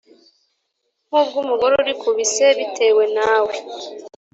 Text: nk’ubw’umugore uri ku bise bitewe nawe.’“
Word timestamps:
nk’ubw’umugore 1.07 1.73
uri 1.81 1.93
ku 2.01 2.09
bise 2.17 2.45
bitewe 2.57 3.03
nawe.’“ 3.17 3.55